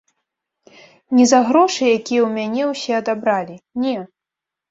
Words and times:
Не 1.17 1.25
за 1.31 1.39
грошы, 1.49 1.83
якія 1.99 2.21
ў 2.23 2.29
мяне 2.37 2.63
ўсе 2.71 2.93
адабралі, 3.01 3.55
не. 3.85 3.95